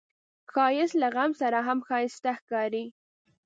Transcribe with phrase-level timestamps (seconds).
[0.51, 2.85] ښایست له غم سره هم ښايسته ښکاري